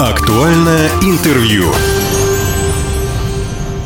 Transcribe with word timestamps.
Актуальное 0.00 0.88
интервью. 1.02 1.66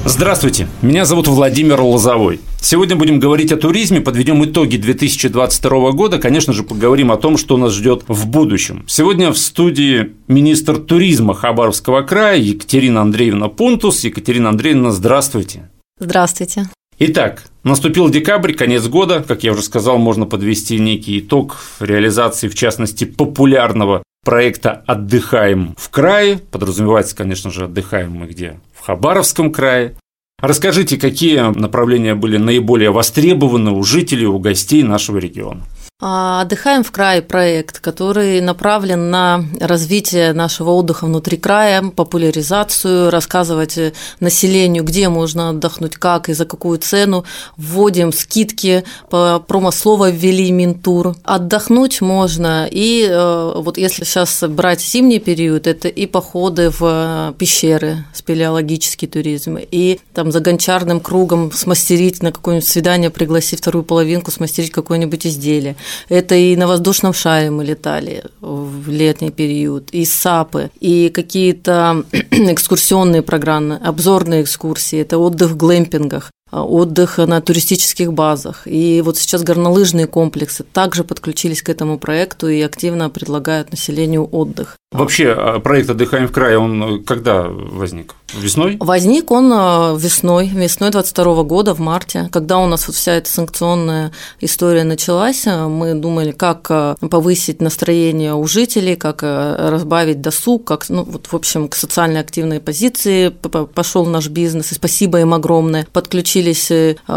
Здравствуйте, 0.04 0.68
меня 0.80 1.06
зовут 1.06 1.26
Владимир 1.26 1.80
Лозовой. 1.80 2.38
Сегодня 2.60 2.94
будем 2.94 3.18
говорить 3.18 3.50
о 3.50 3.56
туризме, 3.56 4.00
подведем 4.00 4.44
итоги 4.44 4.76
2022 4.76 5.90
года, 5.90 6.20
конечно 6.20 6.52
же, 6.52 6.62
поговорим 6.62 7.10
о 7.10 7.16
том, 7.16 7.36
что 7.36 7.56
нас 7.56 7.72
ждет 7.72 8.04
в 8.06 8.28
будущем. 8.28 8.84
Сегодня 8.86 9.32
в 9.32 9.36
студии 9.36 10.12
министр 10.28 10.76
туризма 10.76 11.34
Хабаровского 11.34 12.02
края 12.02 12.38
Екатерина 12.38 13.00
Андреевна 13.00 13.48
Пунтус. 13.48 14.04
Екатерина 14.04 14.50
Андреевна, 14.50 14.92
здравствуйте. 14.92 15.68
Здравствуйте. 15.98 16.68
Итак, 17.00 17.42
наступил 17.64 18.08
декабрь, 18.08 18.52
конец 18.52 18.86
года, 18.86 19.24
как 19.26 19.42
я 19.42 19.50
уже 19.50 19.62
сказал, 19.62 19.98
можно 19.98 20.26
подвести 20.26 20.78
некий 20.78 21.18
итог 21.18 21.56
реализации, 21.80 22.46
в 22.46 22.54
частности, 22.54 23.02
популярного 23.02 24.04
проекта 24.24 24.82
«Отдыхаем 24.86 25.74
в 25.78 25.90
крае». 25.90 26.38
Подразумевается, 26.38 27.14
конечно 27.14 27.50
же, 27.50 27.64
отдыхаем 27.64 28.12
мы 28.12 28.26
где? 28.26 28.58
В 28.74 28.84
Хабаровском 28.84 29.52
крае. 29.52 29.94
Расскажите, 30.40 30.96
какие 30.96 31.38
направления 31.58 32.14
были 32.14 32.36
наиболее 32.36 32.90
востребованы 32.90 33.70
у 33.70 33.82
жителей, 33.84 34.26
у 34.26 34.38
гостей 34.38 34.82
нашего 34.82 35.18
региона? 35.18 35.62
А, 36.06 36.42
Отдыхаем 36.42 36.84
в 36.84 36.92
крае 36.92 37.22
проект, 37.22 37.78
который 37.78 38.42
направлен 38.42 39.10
на 39.10 39.42
развитие 39.58 40.34
нашего 40.34 40.72
отдыха 40.72 41.06
внутри 41.06 41.38
края, 41.38 41.82
популяризацию, 41.82 43.08
рассказывать 43.10 43.78
населению, 44.20 44.84
где 44.84 45.08
можно 45.08 45.48
отдохнуть, 45.48 45.96
как 45.96 46.28
и 46.28 46.34
за 46.34 46.44
какую 46.44 46.76
цену. 46.76 47.24
Вводим 47.56 48.12
скидки, 48.12 48.84
промослово 49.08 50.10
ввели 50.10 50.52
Минтур. 50.52 51.16
Отдохнуть 51.24 52.02
можно 52.02 52.68
и 52.70 53.08
э, 53.08 53.52
вот 53.56 53.78
если 53.78 54.04
сейчас 54.04 54.44
брать 54.46 54.82
зимний 54.82 55.20
период, 55.20 55.66
это 55.66 55.88
и 55.88 56.04
походы 56.04 56.68
в 56.68 57.34
пещеры, 57.38 58.04
спелеологический 58.12 59.08
туризм, 59.08 59.56
и 59.58 60.00
там 60.12 60.32
за 60.32 60.40
гончарным 60.40 61.00
кругом 61.00 61.50
смастерить 61.50 62.22
на 62.22 62.30
какое-нибудь 62.30 62.68
свидание, 62.68 63.08
пригласить 63.08 63.60
вторую 63.60 63.84
половинку, 63.84 64.30
смастерить 64.30 64.70
какое-нибудь 64.70 65.26
изделие. 65.26 65.76
Это 66.08 66.34
и 66.34 66.56
на 66.56 66.66
воздушном 66.66 67.12
шаре 67.12 67.50
мы 67.50 67.64
летали 67.64 68.24
в 68.40 68.88
летний 68.88 69.30
период, 69.30 69.90
и 69.90 70.04
САПы, 70.04 70.70
и 70.80 71.08
какие-то 71.08 72.04
экскурсионные 72.30 73.22
программы, 73.22 73.76
обзорные 73.76 74.42
экскурсии, 74.42 74.98
это 75.00 75.18
отдых 75.18 75.52
в 75.52 75.56
глэмпингах 75.56 76.30
отдых 76.62 77.18
на 77.18 77.40
туристических 77.40 78.12
базах. 78.12 78.62
И 78.66 79.02
вот 79.04 79.18
сейчас 79.18 79.42
горнолыжные 79.42 80.06
комплексы 80.06 80.64
также 80.64 81.04
подключились 81.04 81.62
к 81.62 81.68
этому 81.68 81.98
проекту 81.98 82.48
и 82.48 82.60
активно 82.60 83.10
предлагают 83.10 83.70
населению 83.70 84.28
отдых. 84.30 84.76
Вообще 84.94 85.34
а, 85.36 85.58
проект 85.58 85.90
«Отдыхаем 85.90 86.28
в 86.28 86.32
крае», 86.32 86.56
он 86.56 87.02
когда 87.04 87.42
возник? 87.48 88.14
Весной? 88.32 88.76
Возник 88.80 89.30
он 89.30 89.52
э, 89.52 89.96
весной, 89.98 90.48
весной 90.48 90.90
22 90.90 91.44
года, 91.44 91.74
в 91.74 91.78
марте, 91.78 92.28
когда 92.32 92.58
у 92.58 92.66
нас 92.66 92.86
вот 92.86 92.96
вся 92.96 93.12
эта 93.12 93.30
санкционная 93.30 94.12
история 94.40 94.84
началась. 94.84 95.46
Э, 95.46 95.68
мы 95.68 95.94
думали, 95.94 96.32
как 96.32 96.66
э, 96.70 96.96
повысить 97.08 97.60
настроение 97.60 98.34
у 98.34 98.46
жителей, 98.46 98.96
как 98.96 99.22
разбавить 99.22 100.20
досуг, 100.20 100.64
как, 100.64 100.88
ну, 100.88 101.04
вот, 101.04 101.26
в 101.26 101.34
общем, 101.34 101.68
к 101.68 101.76
социально 101.76 102.20
активной 102.20 102.60
позиции 102.60 103.28
пошел 103.28 104.06
наш 104.06 104.28
бизнес, 104.28 104.72
и 104.72 104.74
спасибо 104.74 105.20
им 105.20 105.34
огромное. 105.34 105.86
Подключились 105.92 106.70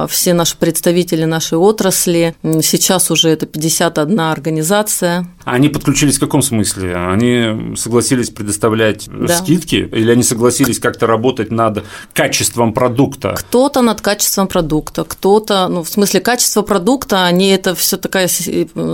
все 0.10 0.34
наши 0.34 0.58
представители 0.58 1.26
нашей 1.26 1.58
отрасли. 1.58 2.36
Сейчас 2.44 3.10
уже 3.12 3.30
это 3.30 3.46
51 3.46 4.20
организация. 4.20 5.28
Они 5.46 5.70
подключились 5.70 6.18
в 6.18 6.20
каком 6.20 6.42
смысле? 6.42 6.96
Они 6.96 7.67
согласились 7.76 8.30
предоставлять 8.30 9.08
да. 9.08 9.36
скидки 9.36 9.76
или 9.76 10.12
они 10.12 10.24
согласились 10.24 10.80
как-то 10.80 11.08
работать 11.08 11.52
над 11.52 11.84
качеством 12.14 12.74
продукта? 12.74 13.36
Кто-то 13.38 13.82
над 13.82 14.02
качеством 14.02 14.48
продукта, 14.48 15.04
кто-то, 15.04 15.68
ну, 15.68 15.84
в 15.84 15.90
смысле, 15.90 16.20
качество 16.22 16.62
продукта, 16.62 17.26
они 17.26 17.50
это 17.50 17.74
все 17.76 17.98
такая 17.98 18.30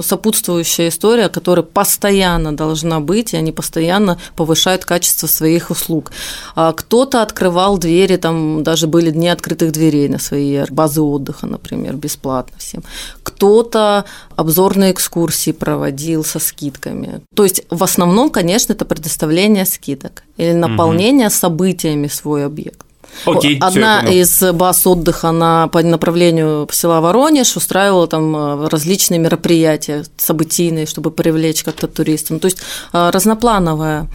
сопутствующая 0.01 0.87
история, 0.87 1.29
которая 1.29 1.63
постоянно 1.63 2.55
должна 2.55 2.99
быть, 2.99 3.33
и 3.33 3.37
они 3.37 3.51
постоянно 3.51 4.17
повышают 4.35 4.85
качество 4.85 5.27
своих 5.27 5.69
услуг. 5.69 6.11
А 6.55 6.71
кто-то 6.71 7.21
открывал 7.21 7.77
двери, 7.77 8.15
там 8.15 8.63
даже 8.63 8.87
были 8.87 9.11
дни 9.11 9.27
открытых 9.27 9.71
дверей 9.71 10.07
на 10.07 10.19
свои 10.19 10.63
базы 10.69 11.01
отдыха, 11.01 11.47
например, 11.47 11.95
бесплатно 11.95 12.57
всем. 12.57 12.83
Кто-то 13.23 14.05
обзорные 14.35 14.91
экскурсии 14.91 15.51
проводил 15.51 16.23
со 16.23 16.39
скидками. 16.39 17.21
То 17.35 17.43
есть 17.43 17.63
в 17.69 17.83
основном, 17.83 18.29
конечно, 18.29 18.62
это 18.69 18.85
предоставление 18.85 19.65
скидок 19.65 20.23
или 20.37 20.53
наполнение 20.53 21.27
угу. 21.27 21.35
событиями 21.35 22.07
свой 22.07 22.45
объект. 22.45 22.85
Окей, 23.25 23.57
Одна 23.59 24.01
из 24.01 24.41
баз 24.53 24.87
отдыха 24.87 25.31
на, 25.31 25.67
по 25.67 25.81
направлению 25.81 26.67
села 26.71 26.99
Воронеж 26.99 27.55
устраивала 27.55 28.07
там 28.07 28.35
э, 28.35 28.67
различные 28.69 29.19
мероприятия 29.19 30.03
событийные, 30.17 30.85
чтобы 30.85 31.11
привлечь 31.11 31.63
как-то 31.63 31.87
туристов. 31.87 32.31
Ну, 32.31 32.39
то 32.39 32.45
есть 32.45 32.57
э, 32.91 33.09
разноплановая 33.11 34.07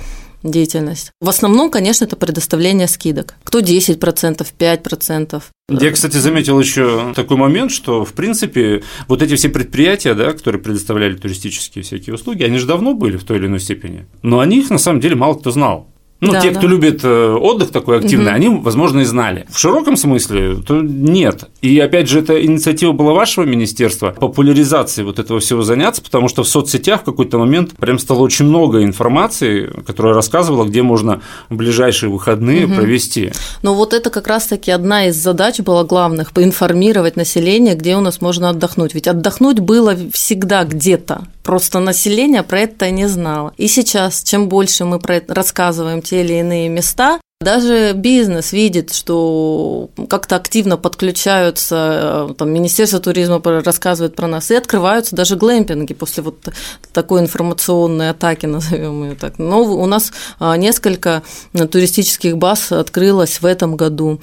деятельность. 0.43 1.10
В 1.21 1.28
основном, 1.28 1.71
конечно, 1.71 2.04
это 2.04 2.16
предоставление 2.16 2.88
скидок. 2.88 3.34
Кто 3.44 3.60
10%, 3.60 4.47
5%. 4.59 5.43
Я, 5.71 5.93
кстати, 5.93 6.16
заметил 6.16 6.59
еще 6.59 7.12
такой 7.15 7.37
момент, 7.37 7.71
что, 7.71 8.04
в 8.04 8.12
принципе, 8.15 8.82
вот 9.06 9.22
эти 9.22 9.37
все 9.37 9.48
предприятия, 9.48 10.15
да, 10.15 10.32
которые 10.32 10.62
предоставляли 10.62 11.15
туристические 11.15 11.84
всякие 11.84 12.15
услуги, 12.15 12.43
они 12.43 12.59
же 12.59 12.66
давно 12.66 12.94
были 12.94 13.16
в 13.16 13.25
той 13.25 13.38
или 13.38 13.47
иной 13.47 13.60
степени, 13.60 14.06
но 14.22 14.41
о 14.41 14.47
них, 14.47 14.71
на 14.71 14.78
самом 14.78 15.00
деле, 15.00 15.16
мало 15.16 15.34
кто 15.34 15.50
знал. 15.50 15.88
Ну, 16.20 16.32
да, 16.32 16.40
те, 16.40 16.50
да. 16.50 16.58
кто 16.58 16.66
любит 16.66 17.04
э, 17.04 17.32
отдых 17.32 17.70
такой 17.70 17.98
активный, 17.98 18.26
угу. 18.26 18.34
они, 18.34 18.48
возможно, 18.48 19.00
и 19.00 19.04
знали. 19.04 19.46
В 19.50 19.58
широком 19.58 19.96
смысле, 19.96 20.56
то 20.56 20.80
нет. 20.80 21.44
И 21.62 21.78
опять 21.78 22.08
же, 22.08 22.18
эта 22.18 22.44
инициатива 22.44 22.90
была 22.90 23.12
вашего 23.12 23.44
министерства 23.44 24.10
популяризации 24.10 25.04
вот 25.04 25.20
этого 25.20 25.38
всего 25.38 25.62
заняться, 25.62 26.02
потому 26.02 26.28
что 26.28 26.42
в 26.42 26.48
соцсетях 26.48 27.02
в 27.02 27.04
какой-то 27.04 27.38
момент 27.38 27.76
прям 27.76 28.00
стало 28.00 28.20
очень 28.20 28.46
много 28.46 28.82
информации, 28.82 29.70
которая 29.86 30.12
рассказывала, 30.12 30.64
где 30.64 30.82
можно 30.82 31.20
в 31.50 31.54
ближайшие 31.54 32.10
выходные 32.10 32.66
угу. 32.66 32.74
провести. 32.74 33.32
Ну, 33.62 33.74
вот 33.74 33.94
это 33.94 34.10
как 34.10 34.26
раз-таки 34.26 34.72
одна 34.72 35.06
из 35.06 35.16
задач 35.16 35.60
была 35.60 35.84
главных 35.84 36.32
поинформировать 36.32 37.14
население, 37.14 37.76
где 37.76 37.96
у 37.96 38.00
нас 38.00 38.20
можно 38.20 38.50
отдохнуть. 38.50 38.92
Ведь 38.92 39.06
отдохнуть 39.06 39.60
было 39.60 39.96
всегда 40.12 40.64
где-то. 40.64 41.28
Просто 41.44 41.78
население 41.78 42.42
про 42.42 42.60
это 42.60 42.90
не 42.90 43.08
знало. 43.08 43.54
И 43.56 43.68
сейчас, 43.68 44.22
чем 44.22 44.48
больше 44.50 44.84
мы 44.84 44.98
про 44.98 45.16
это 45.16 45.32
рассказываем 45.32 46.02
те 46.08 46.22
или 46.22 46.34
иные 46.34 46.69
места, 46.69 47.20
даже 47.41 47.92
бизнес 47.92 48.52
видит, 48.52 48.92
что 48.92 49.91
как-то 50.08 50.34
активно 50.34 50.76
подключаются, 50.76 52.28
э, 52.30 52.34
там, 52.34 52.50
Министерство 52.50 52.98
туризма 52.98 53.41
рассказывает 53.44 54.16
про 54.16 54.26
нас, 54.26 54.50
и 54.50 54.56
открываются 54.56 55.14
даже 55.14 55.36
глэмпинги 55.36 55.94
после 55.94 56.24
вот 56.24 56.48
такой 56.92 57.20
информационной 57.20 58.10
атаки, 58.10 58.47
назовем 58.47 59.04
ее 59.04 59.14
так. 59.14 59.38
Но 59.38 59.62
у 59.62 59.86
нас 59.86 60.12
а, 60.41 60.56
несколько 60.56 61.22
туристических 61.52 62.36
баз 62.36 62.72
открылось 62.72 63.41
в 63.41 63.47
этом 63.47 63.76
году. 63.76 64.20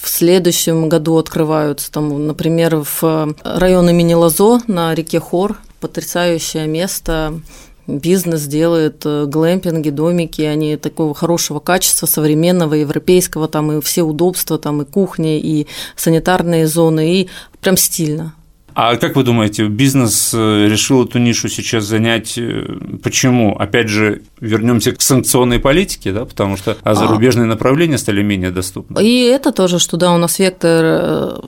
В 0.00 0.08
следующем 0.08 0.88
году 0.88 1.18
открываются, 1.18 1.90
там, 1.92 2.26
например, 2.26 2.84
в 3.00 3.34
районе 3.44 3.90
имени 3.90 4.14
Лазо 4.14 4.60
на 4.66 4.94
реке 4.94 5.20
Хор, 5.20 5.56
потрясающее 5.80 6.66
место, 6.66 7.40
бизнес 7.86 8.46
делает 8.46 9.02
э, 9.04 9.26
глэмпинги, 9.26 9.90
домики, 9.90 10.42
они 10.42 10.76
такого 10.76 11.14
хорошего 11.14 11.60
качества, 11.60 12.06
современного, 12.06 12.74
европейского, 12.74 13.48
там 13.48 13.72
и 13.72 13.80
все 13.80 14.02
удобства, 14.02 14.58
там 14.58 14.82
и 14.82 14.84
кухня, 14.84 15.38
и 15.38 15.66
санитарные 15.96 16.66
зоны, 16.66 17.20
и 17.20 17.28
прям 17.60 17.76
стильно. 17.76 18.34
А 18.76 18.96
как 18.96 19.16
вы 19.16 19.22
думаете, 19.22 19.68
бизнес 19.68 20.34
э, 20.34 20.68
решил 20.68 21.06
эту 21.06 21.18
нишу 21.18 21.48
сейчас 21.48 21.84
занять? 21.84 22.36
Э, 22.36 22.76
почему? 23.02 23.56
Опять 23.56 23.88
же, 23.88 24.20
вернемся 24.38 24.92
к 24.92 25.00
санкционной 25.00 25.58
политике, 25.58 26.12
да, 26.12 26.26
потому 26.26 26.58
что 26.58 26.76
а 26.82 26.94
зарубежные 26.94 27.46
направления 27.46 27.96
стали 27.96 28.20
менее 28.20 28.50
доступны. 28.50 29.02
И 29.02 29.22
это 29.22 29.52
тоже, 29.52 29.78
что 29.78 29.96
да, 29.96 30.14
у 30.14 30.18
нас 30.18 30.38
вектор 30.38 30.84
э, 30.84 31.38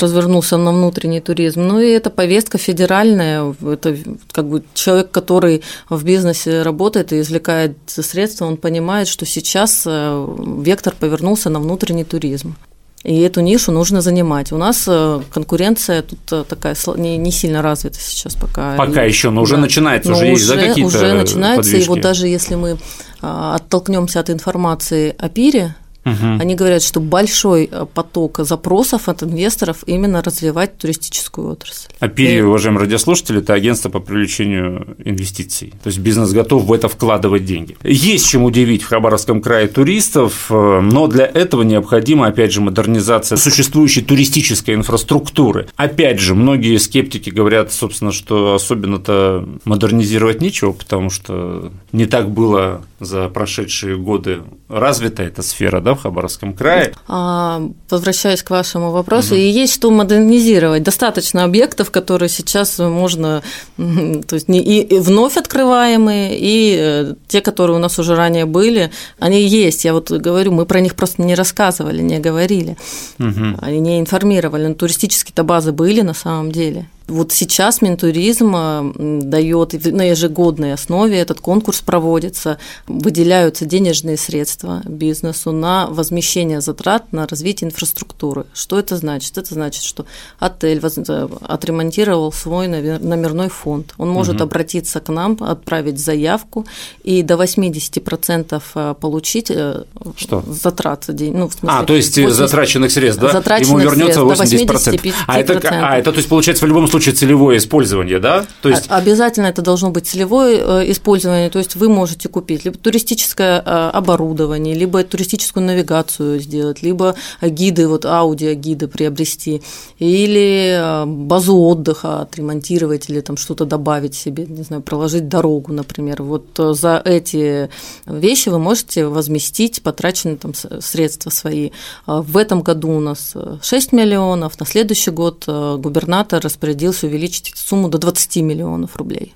развернулся 0.00 0.56
на 0.56 0.72
внутренний 0.72 1.20
туризм. 1.20 1.60
Ну 1.60 1.78
и 1.78 1.90
это 1.90 2.08
повестка 2.08 2.56
федеральная. 2.56 3.54
Это 3.60 3.94
как 4.32 4.48
бы 4.48 4.62
человек, 4.72 5.10
который 5.10 5.62
в 5.90 6.02
бизнесе 6.06 6.62
работает 6.62 7.12
и 7.12 7.20
извлекает 7.20 7.76
средства, 7.86 8.46
он 8.46 8.56
понимает, 8.56 9.08
что 9.08 9.26
сейчас 9.26 9.86
вектор 9.86 10.94
повернулся 10.98 11.50
на 11.50 11.60
внутренний 11.60 12.04
туризм. 12.04 12.56
И 13.04 13.20
эту 13.20 13.40
нишу 13.40 13.72
нужно 13.72 14.00
занимать. 14.00 14.52
У 14.52 14.56
нас 14.56 14.84
э, 14.86 15.20
конкуренция 15.32 16.02
тут 16.02 16.20
э, 16.30 16.44
такая 16.48 16.76
не, 16.96 17.16
не 17.16 17.32
сильно 17.32 17.60
развита 17.60 17.98
сейчас 17.98 18.36
пока. 18.36 18.76
Пока 18.76 19.02
еще, 19.02 19.30
но 19.30 19.42
уже 19.42 19.56
да. 19.56 19.62
начинается, 19.62 20.10
но 20.10 20.16
уже, 20.16 20.24
уже 20.26 20.32
есть 20.32 20.48
да, 20.48 20.56
какие-то 20.56 20.96
Уже 20.96 21.12
начинается, 21.14 21.70
подвижки. 21.70 21.84
и 21.84 21.88
вот 21.88 22.00
даже 22.00 22.28
если 22.28 22.54
мы 22.54 22.78
а, 23.20 23.56
оттолкнемся 23.56 24.20
от 24.20 24.30
информации 24.30 25.14
о 25.18 25.28
пире, 25.28 25.74
Угу. 26.04 26.40
Они 26.40 26.54
говорят, 26.56 26.82
что 26.82 27.00
большой 27.00 27.68
э, 27.70 27.86
поток 27.92 28.40
запросов 28.40 29.08
от 29.08 29.22
инвесторов 29.22 29.84
именно 29.86 30.20
развивать 30.22 30.76
туристическую 30.76 31.48
отрасль. 31.48 31.88
А 32.00 32.08
ПИРИ, 32.08 32.38
И... 32.38 32.40
уважаемые 32.40 32.82
радиослушатели, 32.82 33.38
это 33.38 33.54
агентство 33.54 33.88
по 33.88 34.00
привлечению 34.00 34.96
инвестиций. 35.04 35.72
То 35.82 35.88
есть 35.88 36.00
бизнес 36.00 36.32
готов 36.32 36.64
в 36.64 36.72
это 36.72 36.88
вкладывать 36.88 37.44
деньги. 37.44 37.76
Есть 37.84 38.28
чем 38.28 38.42
удивить 38.42 38.82
в 38.82 38.88
Хабаровском 38.88 39.40
крае 39.40 39.68
туристов, 39.68 40.46
э, 40.50 40.80
но 40.80 41.06
для 41.06 41.24
этого 41.24 41.62
необходима, 41.62 42.26
опять 42.26 42.52
же, 42.52 42.60
модернизация 42.60 43.36
существующей 43.36 44.02
туристической 44.02 44.74
инфраструктуры. 44.74 45.68
Опять 45.76 46.18
же, 46.18 46.34
многие 46.34 46.78
скептики 46.78 47.30
говорят, 47.30 47.72
собственно, 47.72 48.10
что 48.10 48.54
особенно-то 48.54 49.48
модернизировать 49.64 50.40
нечего, 50.40 50.72
потому 50.72 51.10
что 51.10 51.70
не 51.92 52.06
так 52.06 52.30
было 52.30 52.82
за 52.98 53.28
прошедшие 53.28 53.96
годы 53.96 54.40
развита 54.68 55.22
эта 55.22 55.42
сфера, 55.42 55.80
да, 55.80 55.91
в 55.94 56.02
Хабаровском 56.02 56.54
крае. 56.54 56.92
А, 57.08 57.62
возвращаясь 57.90 58.42
к 58.42 58.50
вашему 58.50 58.90
вопросу, 58.90 59.34
угу. 59.34 59.40
и 59.40 59.48
есть 59.48 59.74
что 59.74 59.90
модернизировать. 59.90 60.82
Достаточно 60.82 61.44
объектов, 61.44 61.90
которые 61.90 62.28
сейчас 62.28 62.78
можно, 62.78 63.42
то 63.76 64.34
есть 64.34 64.46
и 64.48 64.98
вновь 64.98 65.36
открываемые, 65.36 66.38
и 66.38 66.76
э, 66.78 67.14
те, 67.28 67.40
которые 67.40 67.76
у 67.76 67.80
нас 67.80 67.98
уже 67.98 68.14
ранее 68.14 68.46
были, 68.46 68.90
они 69.18 69.42
есть. 69.42 69.84
Я 69.84 69.92
вот 69.92 70.10
говорю, 70.10 70.52
мы 70.52 70.66
про 70.66 70.80
них 70.80 70.94
просто 70.94 71.22
не 71.22 71.34
рассказывали, 71.34 72.02
не 72.02 72.18
говорили, 72.18 72.76
угу. 73.18 73.66
не 73.68 74.00
информировали. 74.00 74.66
Но 74.66 74.74
туристические-то 74.74 75.44
базы 75.44 75.72
были 75.72 76.00
на 76.02 76.14
самом 76.14 76.52
деле. 76.52 76.86
Вот 77.08 77.32
сейчас 77.32 77.82
Минтуризм 77.82 79.22
дает 79.28 79.72
на 79.92 80.10
ежегодной 80.10 80.74
основе 80.74 81.18
этот 81.18 81.40
конкурс 81.40 81.80
проводится, 81.80 82.58
выделяются 82.86 83.64
денежные 83.66 84.16
средства 84.16 84.82
бизнесу 84.84 85.52
на 85.52 85.86
возмещение 85.86 86.60
затрат 86.60 87.12
на 87.12 87.26
развитие 87.26 87.68
инфраструктуры. 87.68 88.46
Что 88.54 88.78
это 88.78 88.96
значит? 88.96 89.36
Это 89.38 89.54
значит, 89.54 89.82
что 89.82 90.06
отель 90.38 90.80
э, 90.82 91.28
отремонтировал 91.42 92.32
свой 92.32 92.68
номерной 92.68 93.48
фонд. 93.48 93.94
Он 93.98 94.10
может 94.10 94.36
угу. 94.36 94.44
обратиться 94.44 95.00
к 95.00 95.08
нам, 95.08 95.36
отправить 95.40 95.98
заявку 95.98 96.66
и 97.02 97.22
до 97.22 97.34
80% 97.34 98.62
э, 98.74 98.94
получить 99.00 99.50
э, 99.50 99.84
что? 100.16 100.42
затрат. 100.46 101.04
Ну, 101.08 101.48
в 101.48 101.52
смысле, 101.52 101.78
а, 101.78 101.84
то 101.84 101.94
есть 101.94 102.16
80... 102.16 102.36
затраченных 102.36 102.92
средств, 102.92 103.20
да? 103.20 103.32
Затраченных 103.32 103.70
Ему 103.70 103.78
вернется 103.78 104.20
80%. 104.20 105.14
А 105.26 105.40
это, 105.40 105.60
а 105.68 105.98
это, 105.98 106.12
то 106.12 106.16
есть, 106.16 106.28
получается, 106.28 106.64
в 106.64 106.68
любом 106.68 106.86
случае 106.92 107.14
целевое 107.14 107.56
использование, 107.56 108.18
да? 108.18 108.44
То 108.60 108.68
есть... 108.68 108.84
Обязательно 108.88 109.46
это 109.46 109.62
должно 109.62 109.90
быть 109.90 110.06
целевое 110.06 110.58
э, 110.58 110.90
использование, 110.90 111.48
то 111.48 111.58
есть 111.58 111.74
вы 111.74 111.88
можете 111.88 112.28
купить 112.28 112.66
либо 112.66 112.76
туристическое 112.76 113.62
э, 113.64 113.90
оборудование, 113.94 114.74
либо 114.74 115.02
туристическую 115.02 115.64
навигацию 115.64 116.38
сделать, 116.38 116.82
либо 116.82 117.14
гиды, 117.40 117.88
вот 117.88 118.04
аудиогиды 118.04 118.88
приобрести, 118.88 119.62
или 119.98 120.76
э, 120.78 121.06
базу 121.06 121.56
отдыха 121.56 122.20
отремонтировать 122.20 123.08
или 123.08 123.20
там 123.20 123.38
что-то 123.38 123.64
добавить 123.64 124.14
себе, 124.14 124.44
не 124.46 124.62
знаю, 124.62 124.82
проложить 124.82 125.28
дорогу, 125.28 125.72
например. 125.72 126.22
Вот 126.22 126.46
за 126.58 127.00
эти 127.04 127.70
вещи 128.06 128.50
вы 128.50 128.58
можете 128.58 129.06
возместить 129.06 129.82
потраченные 129.82 130.36
там 130.36 130.52
средства 130.54 131.30
свои. 131.30 131.70
В 132.06 132.36
этом 132.36 132.60
году 132.60 132.90
у 132.90 133.00
нас 133.00 133.34
6 133.62 133.92
миллионов, 133.92 134.60
на 134.60 134.66
следующий 134.66 135.10
год 135.10 135.44
губернатор 135.46 136.42
распорядился 136.42 136.81
увеличить 136.88 137.52
сумму 137.56 137.88
до 137.88 137.98
20 137.98 138.36
миллионов 138.36 138.96
рублей. 138.96 139.34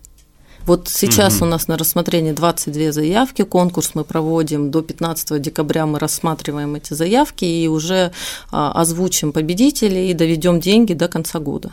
Вот 0.66 0.88
сейчас 0.88 1.36
угу. 1.36 1.44
у 1.44 1.48
нас 1.48 1.68
на 1.68 1.78
рассмотрении 1.78 2.32
22 2.32 2.92
заявки, 2.92 3.42
конкурс 3.42 3.92
мы 3.94 4.04
проводим 4.04 4.70
до 4.72 4.82
15 4.82 5.40
декабря, 5.40 5.86
мы 5.86 6.00
рассматриваем 6.00 6.74
эти 6.74 6.92
заявки 6.92 7.44
и 7.44 7.68
уже 7.68 8.12
а, 8.50 8.72
озвучим 8.72 9.32
победителей 9.32 10.10
и 10.10 10.14
доведем 10.14 10.58
деньги 10.58 10.92
до 10.92 11.06
конца 11.06 11.38
года. 11.38 11.72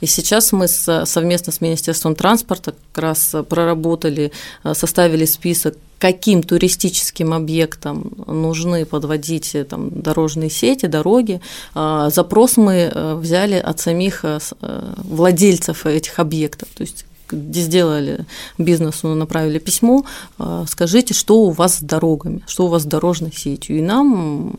И 0.00 0.06
сейчас 0.06 0.52
мы 0.52 0.66
совместно 0.68 1.52
с 1.52 1.60
Министерством 1.60 2.14
транспорта 2.14 2.74
как 2.92 3.02
раз 3.02 3.34
проработали, 3.48 4.32
а, 4.62 4.74
составили 4.74 5.26
список 5.26 5.76
каким 6.02 6.42
туристическим 6.42 7.32
объектам 7.32 8.10
нужны 8.26 8.84
подводить 8.84 9.54
э, 9.54 9.62
там, 9.62 9.88
дорожные 10.02 10.50
сети, 10.50 10.86
дороги. 10.86 11.40
А, 11.74 12.10
запрос 12.10 12.56
мы 12.56 12.90
э, 12.92 13.14
взяли 13.14 13.54
от 13.54 13.78
самих 13.78 14.24
э, 14.24 14.40
владельцев 14.96 15.86
этих 15.86 16.18
объектов. 16.18 16.68
То 16.74 16.82
есть 16.82 17.04
сделали 17.30 18.26
бизнесу, 18.58 19.14
направили 19.14 19.58
письмо, 19.58 20.04
скажите, 20.66 21.14
что 21.14 21.44
у 21.44 21.50
вас 21.50 21.78
с 21.78 21.80
дорогами, 21.80 22.42
что 22.46 22.66
у 22.66 22.68
вас 22.68 22.82
с 22.82 22.86
дорожной 22.86 23.32
сетью. 23.32 23.78
И 23.78 23.80
нам 23.80 24.56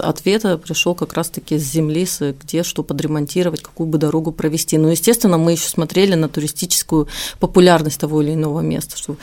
ответа 0.00 0.58
пришел 0.58 0.94
как 0.94 1.14
раз-таки 1.14 1.58
с 1.58 1.62
земли, 1.62 2.06
где 2.40 2.62
что 2.62 2.82
подремонтировать, 2.82 3.62
какую 3.62 3.86
бы 3.86 3.98
дорогу 3.98 4.32
провести. 4.32 4.78
Но, 4.78 4.90
естественно, 4.90 5.38
мы 5.38 5.52
еще 5.52 5.68
смотрели 5.68 6.14
на 6.14 6.28
туристическую 6.28 7.08
популярность 7.40 8.00
того 8.00 8.22
или 8.22 8.34
иного 8.34 8.60
места, 8.60 8.96
что 8.96 9.16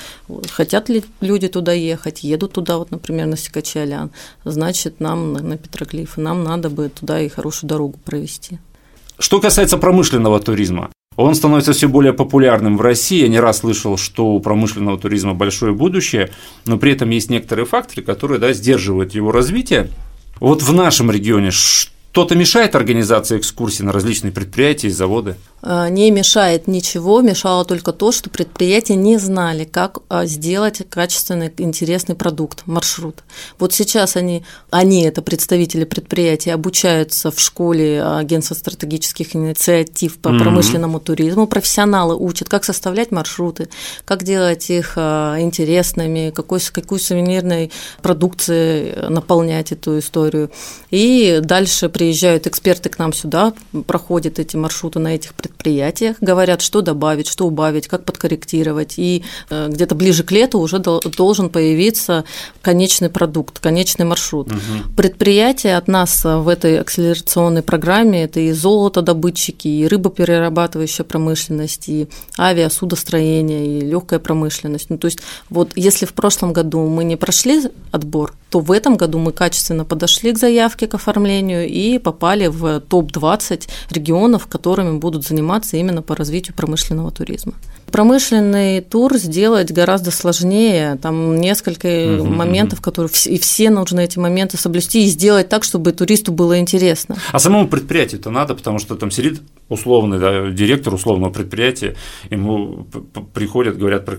хотят 0.51 0.89
ли 0.89 1.03
люди 1.21 1.47
туда 1.47 1.71
ехать, 1.73 2.23
едут 2.23 2.53
туда, 2.53 2.77
вот, 2.77 2.91
например, 2.91 3.27
на 3.27 3.37
Сикачалян, 3.37 4.11
значит, 4.43 4.99
нам 4.99 5.33
на 5.33 5.57
Петроглифы, 5.57 6.21
нам 6.21 6.43
надо 6.43 6.69
бы 6.69 6.89
туда 6.89 7.21
и 7.21 7.29
хорошую 7.29 7.69
дорогу 7.69 7.99
провести. 8.03 8.59
Что 9.17 9.39
касается 9.39 9.77
промышленного 9.77 10.39
туризма, 10.39 10.89
он 11.15 11.35
становится 11.35 11.71
все 11.71 11.87
более 11.87 12.11
популярным 12.11 12.77
в 12.77 12.81
России. 12.81 13.21
Я 13.21 13.29
не 13.29 13.39
раз 13.39 13.59
слышал, 13.59 13.97
что 13.97 14.33
у 14.33 14.39
промышленного 14.41 14.97
туризма 14.97 15.33
большое 15.33 15.73
будущее, 15.73 16.31
но 16.65 16.77
при 16.77 16.91
этом 16.91 17.09
есть 17.09 17.29
некоторые 17.29 17.65
факторы, 17.65 18.01
которые 18.01 18.39
да, 18.39 18.51
сдерживают 18.51 19.15
его 19.15 19.31
развитие. 19.31 19.89
Вот 20.39 20.61
в 20.61 20.73
нашем 20.73 21.11
регионе 21.11 21.51
что-то 21.51 22.35
мешает 22.35 22.75
организации 22.75 23.37
экскурсий 23.37 23.85
на 23.85 23.91
различные 23.91 24.31
предприятия 24.31 24.87
и 24.87 24.91
заводы? 24.91 25.35
А, 25.65 25.89
не 25.89 26.09
мешает 26.11 26.67
ничего, 26.67 27.19
мешало 27.19 27.65
только 27.65 27.91
то, 27.91 28.13
что 28.13 28.29
предприятия 28.29 28.95
не 28.95 29.17
знали, 29.17 29.65
как 29.65 29.99
а, 30.07 30.25
сделать 30.25 30.81
качественный, 30.89 31.51
интересный 31.57 32.15
продукт, 32.15 32.63
маршрут. 32.65 33.23
Вот 33.59 33.73
сейчас 33.73 34.15
они, 34.15 34.43
они 34.69 35.03
это 35.03 35.21
представители 35.21 35.83
предприятий, 35.83 36.51
обучаются 36.51 37.31
в 37.31 37.39
школе 37.39 38.01
агентства 38.01 38.55
стратегических 38.55 39.35
инициатив 39.35 40.19
по 40.19 40.29
mm-hmm. 40.29 40.39
промышленному 40.39 40.99
туризму, 41.01 41.47
профессионалы 41.47 42.15
учат, 42.15 42.47
как 42.47 42.63
составлять 42.63 43.11
маршруты, 43.11 43.67
как 44.05 44.23
делать 44.23 44.69
их 44.69 44.97
интересными, 44.97 46.31
какой, 46.33 46.61
какой 46.71 46.99
сувенирной 46.99 47.71
продукцией 48.01 49.09
наполнять 49.09 49.73
эту 49.73 49.99
историю. 49.99 50.49
И 50.91 51.39
дальше 51.41 51.89
при 51.89 52.05
приезжают 52.05 52.45
эксперты 52.45 52.89
к 52.89 52.99
нам 52.99 53.13
сюда, 53.13 53.53
проходят 53.87 54.37
эти 54.37 54.55
маршруты 54.55 54.99
на 54.99 55.15
этих 55.15 55.33
предприятиях, 55.33 55.54
говорят, 56.21 56.61
что 56.61 56.81
добавить, 56.81 57.27
что 57.27 57.45
убавить, 57.45 57.87
как 57.87 58.05
подкорректировать. 58.05 58.95
И 58.97 59.23
э, 59.49 59.69
где-то 59.69 59.95
ближе 59.95 60.23
к 60.23 60.31
лету 60.31 60.59
уже 60.59 60.79
должен 60.79 61.49
появиться 61.49 62.25
конечный 62.61 63.09
продукт, 63.09 63.59
конечный 63.59 64.05
маршрут. 64.05 64.47
Угу. 64.47 64.95
Предприятия 64.95 65.77
от 65.77 65.87
нас 65.87 66.23
в 66.23 66.47
этой 66.47 66.79
акселерационной 66.79 67.61
программе 67.61 68.23
это 68.23 68.39
и 68.39 68.51
золотодобытчики, 68.51 69.67
и 69.67 69.87
рыбоперерабатывающая 69.87 71.05
промышленность, 71.05 71.89
и 71.89 72.07
авиасудостроение, 72.37 73.79
и 73.79 73.81
легкая 73.81 74.19
промышленность. 74.19 74.89
Ну, 74.89 74.97
то 74.97 75.05
есть 75.05 75.19
вот 75.49 75.71
если 75.75 76.05
в 76.05 76.13
прошлом 76.13 76.53
году 76.53 76.87
мы 76.87 77.03
не 77.03 77.15
прошли 77.15 77.61
отбор, 77.91 78.33
то 78.49 78.59
в 78.59 78.71
этом 78.71 78.97
году 78.97 79.19
мы 79.19 79.31
качественно 79.31 79.85
подошли 79.85 80.31
к 80.31 80.37
заявке 80.37 80.87
к 80.87 80.93
оформлению 80.93 81.67
и 81.67 81.99
попали 81.99 82.47
в 82.47 82.79
топ-20 82.81 83.67
регионов, 83.91 84.47
которыми 84.47 84.97
будут 84.97 85.25
заниматься 85.25 85.34
именно 85.77 86.01
по 86.01 86.15
развитию 86.15 86.55
промышленного 86.55 87.11
туризма. 87.11 87.53
Промышленный 87.91 88.81
тур 88.81 89.15
сделать 89.17 89.71
гораздо 89.71 90.11
сложнее. 90.11 90.97
Там 91.01 91.39
несколько 91.39 92.17
угу, 92.19 92.27
моментов, 92.27 92.81
которые 92.81 93.11
и 93.25 93.37
все 93.37 93.69
нужно 93.69 94.01
эти 94.01 94.17
моменты 94.17 94.57
соблюсти 94.57 95.05
и 95.05 95.07
сделать 95.07 95.49
так, 95.49 95.63
чтобы 95.63 95.91
туристу 95.91 96.31
было 96.31 96.59
интересно. 96.59 97.17
А 97.31 97.39
самому 97.39 97.67
предприятию-то 97.67 98.31
надо, 98.31 98.55
потому 98.55 98.79
что 98.79 98.95
там 98.95 99.11
сидит 99.11 99.41
условный 99.69 100.19
да, 100.19 100.49
директор 100.49 100.93
условного 100.93 101.31
предприятия, 101.31 101.95
ему 102.29 102.87
приходят, 103.33 103.77
говорят 103.77 104.05
про 104.05 104.17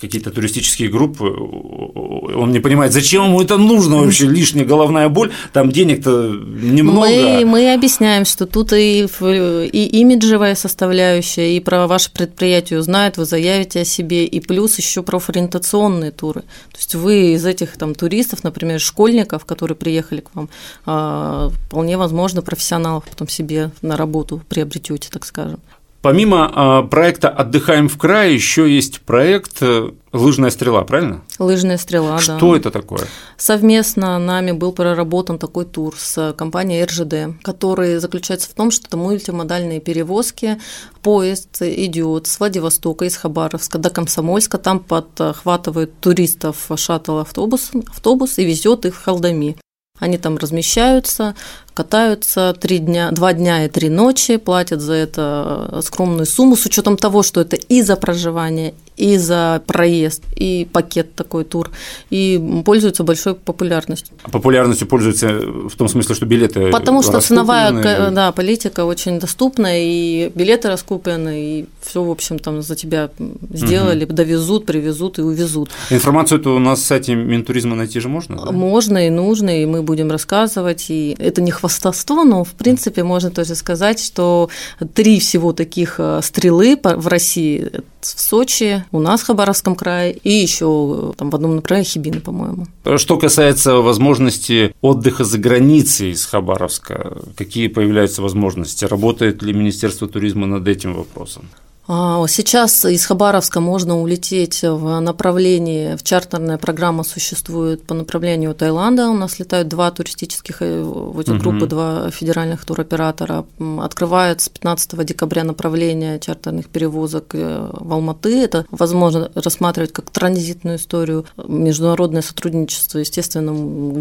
какие-то 0.00 0.30
туристические 0.30 0.90
группы, 0.90 1.24
он 1.24 2.52
не 2.52 2.60
понимает, 2.60 2.92
зачем 2.92 3.24
ему 3.24 3.40
это 3.40 3.56
нужно 3.56 3.96
вообще, 3.96 4.26
лишняя 4.26 4.66
головная 4.66 5.08
боль, 5.08 5.32
там 5.52 5.72
денег-то 5.72 6.28
немного. 6.28 7.08
Мы, 7.08 7.44
мы 7.46 7.72
объясняем, 7.72 8.26
что 8.26 8.46
тут 8.46 8.74
и, 8.74 9.06
и 9.06 10.00
имиджевая 10.00 10.54
составляющая, 10.54 11.56
и 11.56 11.60
про 11.60 11.86
ваше 11.86 12.10
предприятие 12.12 12.80
узнают, 12.80 13.16
вы 13.16 13.24
заявите 13.24 13.80
о 13.80 13.84
себе, 13.84 14.26
и 14.26 14.40
плюс 14.40 14.76
еще 14.76 15.02
профориентационные 15.02 16.10
туры. 16.10 16.42
То 16.42 16.78
есть 16.78 16.94
вы 16.94 17.32
из 17.32 17.46
этих 17.46 17.78
там 17.78 17.94
туристов, 17.94 18.44
например, 18.44 18.80
школьников, 18.80 19.46
которые 19.46 19.76
приехали 19.76 20.20
к 20.20 20.34
вам, 20.34 20.50
а, 20.84 21.48
вполне 21.66 21.96
возможно, 21.96 22.42
профессионалов 22.42 23.04
потом 23.08 23.28
себе 23.28 23.70
на 23.80 23.96
работу 23.96 24.42
приобретете, 24.48 25.08
так 25.10 25.24
скажем. 25.24 25.60
Помимо 26.02 26.50
а, 26.54 26.82
проекта 26.82 27.28
«Отдыхаем 27.28 27.88
в 27.88 27.98
крае» 27.98 28.34
еще 28.34 28.72
есть 28.72 29.00
проект 29.00 29.56
э, 29.60 29.90
«Лыжная 30.12 30.50
стрела», 30.50 30.82
правильно? 30.84 31.22
Лыжная 31.38 31.78
стрела, 31.78 32.18
Что 32.18 32.32
да. 32.32 32.38
Что 32.38 32.56
это 32.56 32.70
такое? 32.70 33.06
Совместно 33.36 34.18
нами 34.18 34.52
был 34.52 34.72
проработан 34.72 35.38
такой 35.38 35.64
тур 35.64 35.94
с 35.98 36.32
компанией 36.36 36.84
РЖД, 36.84 37.42
который 37.42 37.98
заключается 37.98 38.48
в 38.48 38.54
том, 38.54 38.70
что 38.70 38.86
это 38.86 38.96
мультимодальные 38.96 39.80
перевозки. 39.80 40.58
Поезд 41.02 41.60
идет 41.60 42.26
с 42.28 42.38
Владивостока, 42.38 43.04
из 43.04 43.16
Хабаровска 43.16 43.78
до 43.78 43.90
Комсомольска, 43.90 44.58
там 44.58 44.80
подхватывает 44.80 45.98
туристов 46.00 46.70
шаттл-автобус 46.74 47.72
автобус 48.06 48.38
и 48.38 48.44
везет 48.44 48.86
их 48.86 48.94
в 48.94 49.02
Халдами. 49.02 49.56
Они 49.98 50.18
там 50.18 50.36
размещаются, 50.36 51.34
катаются 51.74 52.54
три 52.58 52.78
дня, 52.78 53.10
два 53.10 53.32
дня 53.32 53.64
и 53.64 53.68
три 53.68 53.88
ночи, 53.88 54.36
платят 54.36 54.80
за 54.80 54.94
это 54.94 55.80
скромную 55.82 56.26
сумму 56.26 56.56
с 56.56 56.66
учетом 56.66 56.96
того, 56.96 57.22
что 57.22 57.40
это 57.40 57.56
и 57.56 57.82
за 57.82 57.96
проживание, 57.96 58.74
и 58.96 59.18
за 59.18 59.62
проезд, 59.66 60.22
и 60.36 60.68
пакет 60.72 61.14
такой 61.14 61.44
тур, 61.44 61.70
и 62.10 62.62
пользуются 62.64 63.04
большой 63.04 63.34
популярностью. 63.34 64.14
Популярностью 64.30 64.86
пользуются 64.86 65.28
в 65.28 65.74
том 65.76 65.88
смысле, 65.88 66.14
что 66.14 66.26
билеты 66.26 66.70
Потому 66.70 67.02
что 67.02 67.20
ценовая 67.20 68.10
да, 68.10 68.32
политика 68.32 68.84
очень 68.84 69.18
доступна, 69.18 69.68
и 69.72 70.30
билеты 70.34 70.68
раскуплены, 70.68 71.60
и 71.60 71.66
все, 71.82 72.02
в 72.02 72.10
общем, 72.10 72.38
там 72.38 72.62
за 72.62 72.76
тебя 72.76 73.10
сделали, 73.52 74.04
угу. 74.04 74.14
довезут, 74.14 74.66
привезут 74.66 75.18
и 75.18 75.22
увезут. 75.22 75.70
Информацию 75.90 76.40
эту 76.40 76.54
у 76.54 76.58
нас 76.58 76.76
на 76.76 76.84
сайте 76.84 77.14
Минтуризма 77.14 77.74
найти 77.74 78.00
же 78.00 78.08
можно? 78.08 78.36
Да? 78.36 78.52
Можно 78.52 79.06
и 79.06 79.10
нужно, 79.10 79.62
и 79.62 79.66
мы 79.66 79.82
будем 79.82 80.10
рассказывать, 80.10 80.86
и 80.90 81.16
это 81.18 81.40
не 81.40 81.50
хвастовство, 81.50 82.24
но, 82.24 82.44
в 82.44 82.52
принципе, 82.52 83.02
можно 83.02 83.30
тоже 83.30 83.54
сказать, 83.54 84.00
что 84.04 84.48
три 84.94 85.18
всего 85.20 85.52
таких 85.52 85.96
э, 85.98 86.20
стрелы 86.22 86.78
в 86.82 87.08
России 87.08 87.70
в 88.00 88.20
Сочи, 88.20 88.84
у 88.92 88.98
нас 88.98 89.22
в 89.22 89.26
Хабаровском 89.26 89.74
крае 89.74 90.12
и 90.12 90.30
еще 90.30 91.12
там 91.16 91.30
в 91.30 91.34
одном 91.34 91.56
направлении 91.56 91.88
Хибины, 91.88 92.20
по-моему. 92.20 92.66
Что 92.96 93.16
касается 93.16 93.74
возможности 93.76 94.74
отдыха 94.80 95.24
за 95.24 95.38
границей 95.38 96.10
из 96.10 96.24
Хабаровска, 96.26 97.18
какие 97.36 97.68
появляются 97.68 98.22
возможности? 98.22 98.84
Работает 98.84 99.42
ли 99.42 99.52
Министерство 99.52 100.08
туризма 100.08 100.46
над 100.46 100.68
этим 100.68 100.94
вопросом? 100.94 101.48
А, 101.88 102.26
сейчас 102.26 102.84
из 102.84 103.06
Хабаровска 103.06 103.60
можно 103.60 104.00
улететь 104.00 104.62
в 104.62 104.98
направлении, 104.98 105.96
в 105.96 106.02
чартерная 106.02 106.58
программа 106.58 107.04
существует 107.04 107.86
по 107.86 107.94
направлению 107.94 108.54
Таиланда. 108.54 109.08
У 109.08 109.14
нас 109.14 109.38
летают 109.38 109.68
два 109.68 109.90
туристических 109.92 110.62
э, 110.62 110.82
в 110.82 111.18
эти 111.20 111.30
угу. 111.30 111.38
группы, 111.38 111.66
два 111.66 112.10
федеральных 112.10 112.64
туроператора. 112.64 113.46
Открывают 113.80 114.40
с 114.40 114.48
15 114.48 115.06
декабря 115.06 115.44
направление 115.44 116.18
чартерных 116.18 116.68
перевозок 116.68 117.34
э, 117.34 117.70
в 117.72 117.92
Алматы. 117.92 118.36
Это 118.36 118.66
возможно 118.72 119.30
рассматривать 119.34 119.92
как 119.92 120.10
транзитную 120.10 120.78
историю. 120.78 121.24
Международное 121.36 122.22
сотрудничество, 122.22 122.98
естественно, 122.98 123.52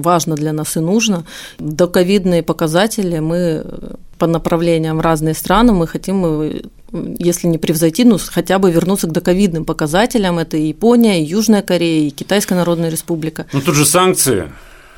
важно 0.01 0.35
для 0.35 0.53
нас 0.53 0.75
и 0.75 0.79
нужно. 0.79 1.23
Доковидные 1.59 2.41
показатели 2.41 3.19
мы 3.19 3.63
по 4.17 4.27
направлениям 4.27 4.99
разные 5.01 5.33
страны 5.33 5.73
мы 5.73 5.87
хотим 5.87 6.61
если 7.19 7.47
не 7.47 7.57
превзойти, 7.57 8.03
ну 8.05 8.17
хотя 8.17 8.59
бы 8.59 8.71
вернуться 8.71 9.07
к 9.07 9.11
доковидным 9.11 9.65
показателям. 9.65 10.39
Это 10.39 10.57
и 10.57 10.67
Япония, 10.67 11.21
и 11.21 11.25
Южная 11.25 11.61
Корея, 11.61 12.07
и 12.07 12.11
Китайская 12.11 12.55
Народная 12.55 12.89
Республика. 12.89 13.45
Ну 13.51 13.61
тут 13.61 13.75
же 13.75 13.85
санкции. 13.85 14.51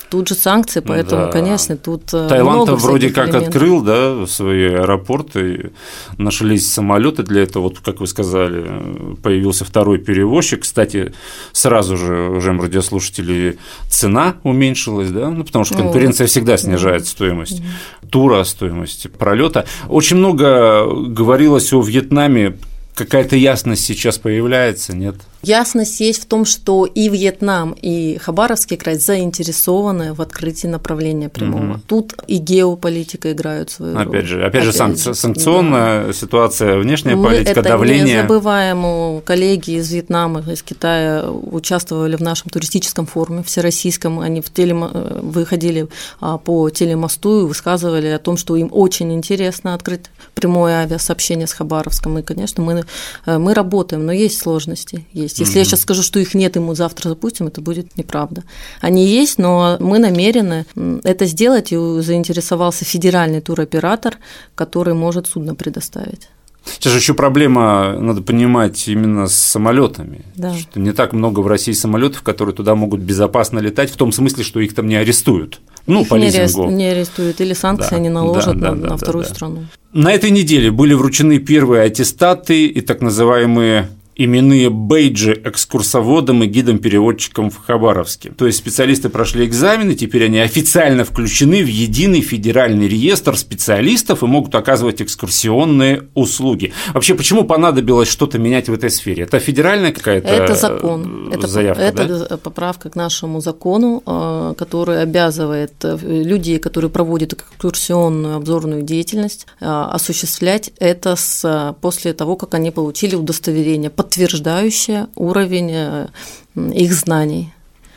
Тут 0.09 0.29
же 0.29 0.35
санкции, 0.35 0.79
поэтому, 0.79 1.25
да. 1.25 1.31
конечно, 1.31 1.75
тут 1.75 2.13
э, 2.13 2.27
Таиланд 2.29 2.69
вроде 2.69 3.09
как 3.09 3.27
элементов. 3.27 3.47
открыл, 3.49 3.81
да, 3.81 4.25
свои 4.27 4.67
аэропорты, 4.67 5.71
нашлись 6.17 6.71
самолеты 6.71 7.23
для 7.23 7.43
этого, 7.43 7.63
вот 7.63 7.79
как 7.79 7.99
вы 7.99 8.07
сказали, 8.07 9.15
появился 9.21 9.65
второй 9.65 9.97
перевозчик. 9.97 10.61
Кстати, 10.61 11.13
сразу 11.51 11.97
же, 11.97 12.29
уже 12.29 12.53
радиослушатели, 12.57 13.57
цена 13.89 14.35
уменьшилась, 14.43 15.09
да, 15.09 15.29
ну, 15.29 15.43
потому 15.43 15.65
что 15.65 15.75
конкуренция 15.75 16.25
вот. 16.25 16.31
всегда 16.31 16.57
снижает 16.57 17.01
да. 17.01 17.07
стоимость 17.09 17.61
тура, 18.09 18.43
стоимость 18.45 19.11
пролета. 19.11 19.65
Очень 19.89 20.17
много 20.17 20.85
говорилось 21.07 21.73
о 21.73 21.81
Вьетнаме, 21.81 22.57
какая-то 22.95 23.35
ясность 23.35 23.83
сейчас 23.83 24.17
появляется, 24.17 24.95
нет? 24.95 25.15
Ясность 25.41 25.99
есть 25.99 26.23
в 26.23 26.25
том, 26.25 26.45
что 26.45 26.85
и 26.85 27.09
Вьетнам, 27.09 27.73
и 27.73 28.17
Хабаровский 28.17 28.77
край 28.77 28.97
заинтересованы 28.97 30.13
в 30.13 30.21
открытии 30.21 30.67
направления 30.67 31.29
прямого. 31.29 31.73
Угу. 31.73 31.81
Тут 31.87 32.13
и 32.27 32.37
геополитика 32.37 33.31
играют 33.31 33.69
свою 33.69 33.95
опять 33.95 34.07
роль. 34.07 34.25
Же, 34.25 34.45
опять, 34.45 34.63
опять 34.63 34.63
же, 34.63 34.71
санкци- 34.71 35.13
санкционная 35.13 36.07
да. 36.07 36.13
ситуация, 36.13 36.77
внешняя 36.77 37.15
Мы 37.15 37.25
политика, 37.25 37.51
это 37.51 37.63
давление. 37.63 38.15
Не 38.15 38.21
забываем, 38.21 39.21
коллеги 39.21 39.71
из 39.71 39.91
Вьетнама, 39.91 40.41
из 40.41 40.63
Китая 40.63 41.29
участвовали 41.29 42.15
в 42.15 42.21
нашем 42.21 42.49
туристическом 42.49 43.05
форуме 43.05 43.43
всероссийском. 43.43 44.19
Они 44.19 44.41
в 44.41 44.51
телем... 44.51 44.89
выходили 45.21 45.87
а, 46.19 46.37
по 46.37 46.69
телемосту 46.69 47.41
и 47.41 47.47
высказывали 47.47 48.07
о 48.07 48.19
том, 48.19 48.37
что 48.37 48.55
им 48.55 48.69
очень 48.71 49.13
интересно 49.13 49.73
открыть 49.73 50.05
прямое 50.33 50.77
авиасообщение 50.77 51.47
с 51.47 51.53
Хабаровском. 51.53 52.17
И, 52.19 52.23
конечно, 52.23 52.63
мы, 52.63 52.85
э, 53.25 53.37
мы 53.37 53.53
работаем, 53.53 54.05
но 54.05 54.11
есть 54.11 54.39
сложности. 54.39 55.05
Есть 55.13 55.26
есть. 55.27 55.39
Если 55.39 55.55
mm-hmm. 55.55 55.59
я 55.59 55.65
сейчас 55.65 55.81
скажу, 55.81 56.01
что 56.01 56.19
их 56.19 56.33
нет, 56.33 56.57
и 56.57 56.59
мы 56.59 56.75
завтра 56.75 57.09
запустим, 57.09 57.47
это 57.47 57.61
будет 57.61 57.97
неправда. 57.97 58.43
Они 58.81 59.05
есть, 59.05 59.37
но 59.37 59.77
мы 59.79 59.99
намерены 59.99 60.65
это 61.03 61.25
сделать, 61.25 61.71
и 61.71 61.75
заинтересовался 61.75 62.85
федеральный 62.85 63.41
туроператор, 63.41 64.17
который 64.55 64.93
может 64.93 65.27
судно 65.27 65.55
предоставить. 65.55 66.29
Сейчас 66.73 66.93
же 66.93 66.99
еще 66.99 67.13
проблема, 67.13 67.97
надо 67.99 68.21
понимать, 68.21 68.87
именно 68.87 69.27
с 69.27 69.35
самолетами. 69.35 70.21
Да. 70.35 70.53
Что 70.53 70.79
не 70.79 70.91
так 70.91 71.13
много 71.13 71.39
в 71.39 71.47
России 71.47 71.71
самолетов, 71.71 72.21
которые 72.21 72.53
туда 72.55 72.75
могут 72.75 72.99
безопасно 72.99 73.59
летать, 73.59 73.89
в 73.91 73.95
том 73.95 74.11
смысле, 74.11 74.43
что 74.43 74.59
их 74.59 74.75
там 74.75 74.87
не 74.87 74.95
арестуют. 74.95 75.61
Ну, 75.85 76.01
их 76.01 76.09
по 76.09 76.15
не, 76.15 76.25
лизингу. 76.25 76.69
не 76.69 76.87
арестуют, 76.87 77.39
или 77.41 77.53
санкции 77.53 77.91
да, 77.91 77.95
они 77.97 78.09
наложат 78.09 78.59
да, 78.59 78.69
да, 78.69 78.75
на, 78.75 78.81
да, 78.81 78.89
на 78.89 78.97
вторую 78.97 79.23
да. 79.23 79.33
страну. 79.33 79.65
На 79.93 80.11
этой 80.11 80.29
неделе 80.29 80.69
были 80.69 80.93
вручены 80.93 81.39
первые 81.39 81.83
аттестаты 81.83 82.67
и 82.67 82.81
так 82.81 83.01
называемые 83.01 83.89
именные 84.17 84.69
бейджи 84.69 85.39
экскурсоводам 85.45 86.43
и 86.43 86.47
гидам-переводчикам 86.47 87.51
в 87.51 87.57
Хабаровске. 87.57 88.31
То 88.31 88.47
есть 88.47 88.57
специалисты 88.57 89.09
прошли 89.09 89.45
экзамены, 89.45 89.93
теперь 89.93 90.25
они 90.25 90.39
официально 90.39 91.05
включены 91.05 91.63
в 91.63 91.67
единый 91.67 92.21
федеральный 92.21 92.87
реестр 92.87 93.37
специалистов 93.37 94.23
и 94.23 94.25
могут 94.25 94.55
оказывать 94.55 95.01
экскурсионные 95.01 96.07
услуги. 96.15 96.73
Вообще, 96.93 97.13
почему 97.13 97.43
понадобилось 97.43 98.09
что-то 98.09 98.39
менять 98.39 98.69
в 98.69 98.73
этой 98.73 98.89
сфере? 98.89 99.23
Это 99.23 99.39
федеральная 99.39 99.91
какая-то 99.91 100.27
Это 100.27 100.55
закон. 100.55 101.31
Это, 101.31 101.47
заявка, 101.47 101.83
это 101.83 102.27
да? 102.29 102.37
поправка 102.37 102.89
к 102.89 102.95
нашему 102.95 103.39
закону, 103.39 104.01
э, 104.05 104.53
который 104.57 105.01
обязывает 105.03 105.73
э, 105.83 105.97
людей, 106.01 106.57
которые 106.57 106.89
проводят 106.89 107.33
экскурсионную 107.33 108.35
обзорную 108.37 108.81
деятельность, 108.81 109.45
э, 109.59 109.65
осуществлять 109.65 110.71
это 110.79 111.15
с, 111.15 111.75
после 111.81 112.13
того, 112.13 112.35
как 112.35 112.55
они 112.55 112.71
получили 112.71 113.15
удостоверение 113.15 113.91
подтверждающее 114.07 115.07
уровень 115.15 115.71
э, 115.73 116.07
их 116.55 116.93
знаний. 116.93 117.53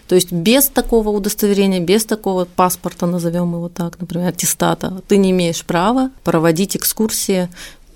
То 0.08 0.16
есть 0.16 0.32
без 0.32 0.68
такого 0.68 1.10
удостоверения, 1.10 1.78
без 1.78 2.04
такого 2.04 2.44
паспорта, 2.44 3.06
назовем 3.06 3.54
его 3.54 3.68
так, 3.68 4.00
например, 4.00 4.30
аттестата, 4.30 5.02
ты 5.06 5.18
не 5.18 5.30
имеешь 5.30 5.64
права 5.64 6.10
проводить 6.24 6.76
экскурсии, 6.76 7.48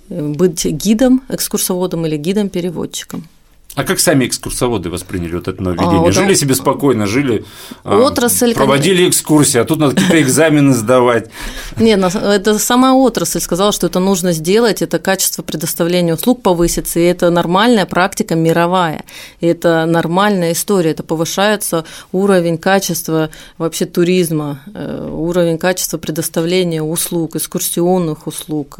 э, 0.09 0.21
быть 0.21 0.65
гидом, 0.65 1.23
экскурсоводом 1.27 2.05
или 2.05 2.15
гидом-переводчиком. 2.15 3.27
А 3.75 3.83
как 3.83 3.99
сами 3.99 4.25
экскурсоводы 4.25 4.89
восприняли 4.89 5.35
вот 5.35 5.49
это 5.49 5.61
нововведение? 5.61 6.07
А, 6.07 6.11
жили 6.13 6.29
да. 6.29 6.35
себе 6.35 6.55
спокойно, 6.55 7.05
жили, 7.05 7.43
а, 7.83 7.97
отрасль, 7.97 8.53
проводили 8.53 8.95
конечно... 8.95 9.09
экскурсии, 9.09 9.57
а 9.57 9.65
тут 9.65 9.79
надо 9.79 9.95
какие-то 9.95 10.21
экзамены 10.21 10.73
сдавать. 10.73 11.29
Нет, 11.77 11.99
это 12.15 12.57
сама 12.57 12.95
отрасль 12.95 13.41
сказала, 13.41 13.73
что 13.73 13.87
это 13.87 13.99
нужно 13.99 14.31
сделать, 14.31 14.81
это 14.81 14.97
качество 14.97 15.43
предоставления 15.43 16.13
услуг 16.13 16.41
повысится, 16.41 17.01
и 17.01 17.03
это 17.03 17.29
нормальная 17.29 17.85
практика 17.85 18.35
мировая, 18.35 19.03
и 19.41 19.47
это 19.47 19.85
нормальная 19.85 20.53
история, 20.53 20.91
это 20.91 21.03
повышается 21.03 21.83
уровень 22.13 22.57
качества 22.57 23.29
вообще 23.57 23.85
туризма, 23.85 24.61
э, 24.73 25.09
уровень 25.11 25.57
качества 25.57 25.97
предоставления 25.97 26.81
услуг, 26.81 27.35
экскурсионных 27.35 28.25
услуг. 28.25 28.79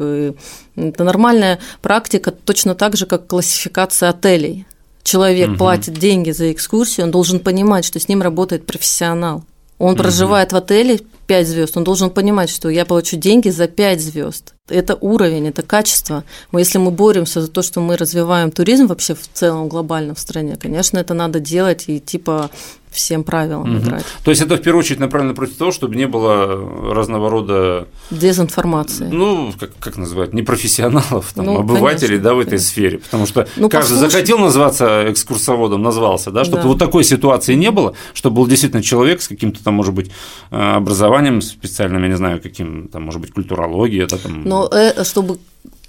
Это 0.76 1.04
нормальная 1.04 1.58
практика, 1.82 2.30
точно 2.30 2.74
так 2.74 2.96
же, 2.96 3.04
как 3.04 3.26
классификация 3.26 4.08
отелей 4.08 4.66
человек 5.06 5.50
угу. 5.50 5.58
платит 5.58 5.94
деньги 5.94 6.32
за 6.32 6.52
экскурсию, 6.52 7.06
он 7.06 7.10
должен 7.10 7.40
понимать, 7.40 7.84
что 7.84 7.98
с 7.98 8.08
ним 8.08 8.22
работает 8.22 8.66
профессионал. 8.66 9.44
Он 9.78 9.92
угу. 9.92 10.02
проживает 10.02 10.52
в 10.52 10.56
отеле 10.56 11.00
5 11.26 11.48
звезд, 11.48 11.76
он 11.76 11.84
должен 11.84 12.10
понимать, 12.10 12.50
что 12.50 12.68
я 12.68 12.84
получу 12.84 13.16
деньги 13.16 13.48
за 13.48 13.68
5 13.68 14.00
звезд. 14.00 14.54
Это 14.68 14.96
уровень, 15.00 15.48
это 15.48 15.62
качество. 15.62 16.24
Мы, 16.50 16.60
если 16.60 16.78
мы 16.78 16.90
боремся 16.90 17.40
за 17.40 17.48
то, 17.48 17.62
что 17.62 17.80
мы 17.80 17.96
развиваем 17.96 18.50
туризм 18.50 18.86
вообще 18.86 19.14
в 19.14 19.28
целом 19.32 19.68
глобально 19.68 20.14
в 20.14 20.18
стране, 20.18 20.56
конечно, 20.60 20.98
это 20.98 21.14
надо 21.14 21.38
делать 21.38 21.84
и 21.86 22.00
типа 22.00 22.50
всем 22.96 23.24
правилам 23.24 23.76
угу. 23.76 23.84
играть. 23.84 24.04
То 24.24 24.30
есть 24.30 24.42
это 24.42 24.56
в 24.56 24.62
первую 24.62 24.80
очередь 24.80 25.00
направлено 25.00 25.34
против 25.34 25.56
того, 25.56 25.70
чтобы 25.70 25.96
не 25.96 26.06
было 26.06 26.94
разного 26.94 27.30
рода 27.30 27.86
дезинформации. 28.10 29.08
Ну, 29.12 29.52
как, 29.58 29.70
как 29.78 29.96
называют, 29.96 30.32
непрофессионалов, 30.32 31.32
там, 31.34 31.46
ну, 31.46 31.58
обывателей, 31.58 32.18
конечно, 32.18 32.24
да, 32.24 32.34
в 32.34 32.38
этой 32.40 32.50
конечно. 32.50 32.68
сфере. 32.68 32.98
Потому 32.98 33.26
что 33.26 33.46
ну, 33.56 33.68
каждый 33.68 33.92
послушай. 33.92 34.10
захотел 34.10 34.38
назваться 34.38 35.04
экскурсоводом, 35.10 35.82
назвался, 35.82 36.30
да, 36.30 36.44
чтобы 36.44 36.62
да. 36.62 36.68
вот 36.68 36.78
такой 36.78 37.04
ситуации 37.04 37.54
не 37.54 37.70
было, 37.70 37.94
чтобы 38.14 38.36
был 38.36 38.46
действительно 38.46 38.82
человек 38.82 39.20
с 39.20 39.28
каким-то 39.28 39.62
там, 39.62 39.74
может 39.74 39.94
быть, 39.94 40.10
э, 40.50 40.56
образованием 40.56 41.42
специальным, 41.42 42.02
я 42.02 42.08
не 42.08 42.16
знаю, 42.16 42.40
каким 42.40 42.88
там, 42.88 43.02
может 43.02 43.20
быть, 43.20 43.32
культурология, 43.32 44.04
это 44.04 44.16
там. 44.18 44.42
Но 44.44 44.68
э, 44.72 45.04
чтобы 45.04 45.38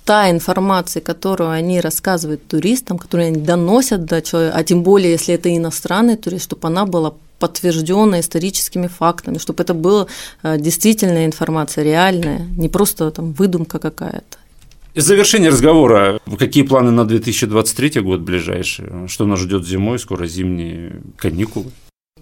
та 0.08 0.32
информация, 0.32 1.02
которую 1.02 1.50
они 1.50 1.82
рассказывают 1.82 2.48
туристам, 2.48 2.98
которую 2.98 3.28
они 3.28 3.42
доносят 3.42 4.06
до 4.06 4.22
человека, 4.22 4.58
а 4.58 4.64
тем 4.64 4.82
более, 4.82 5.12
если 5.12 5.36
это 5.36 5.50
иностранный 5.50 6.16
турист, 6.16 6.46
чтобы 6.46 6.68
она 6.68 6.86
была 6.86 7.14
подтвержденная 7.40 8.22
историческими 8.22 8.88
фактами, 8.88 9.38
чтобы 9.38 9.64
это 9.64 9.74
была 9.74 10.08
э, 10.44 10.58
действительная 10.60 11.26
информация, 11.26 11.84
реальная, 11.84 12.48
не 12.58 12.70
просто 12.70 13.12
там 13.12 13.34
выдумка 13.34 13.80
какая-то. 13.80 14.38
И 14.96 15.02
завершение 15.02 15.50
разговора. 15.50 16.20
Какие 16.40 16.64
планы 16.64 16.92
на 16.92 17.06
2023 17.06 18.02
год 18.02 18.22
ближайшие? 18.22 19.08
Что 19.08 19.26
нас 19.26 19.40
ждет 19.40 19.68
зимой? 19.68 20.00
Скоро 20.00 20.26
зимние 20.26 21.02
каникулы. 21.18 21.72